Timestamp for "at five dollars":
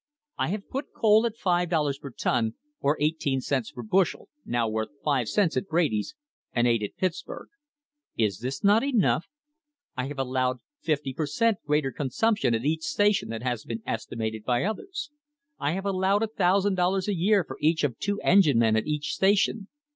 1.27-1.99